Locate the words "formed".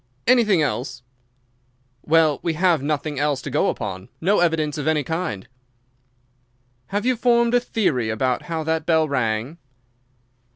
7.15-7.53